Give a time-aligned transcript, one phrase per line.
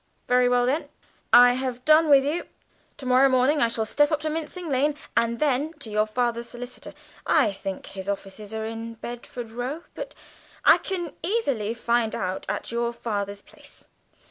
[0.27, 0.89] "Very well then,
[1.31, 2.47] I have done with you.
[2.97, 6.49] To morrow morning I shall step up to Mincing Lane, and then to your father's
[6.49, 6.95] solicitor.
[7.27, 10.15] I think his offices are in Bedford Row, but
[10.65, 13.85] I can easily find out at your father's place.